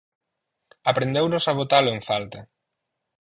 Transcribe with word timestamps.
Aprendeunos 0.91 1.43
a 1.51 1.53
botalo 1.59 1.89
en 1.95 2.01
falta. 2.09 2.39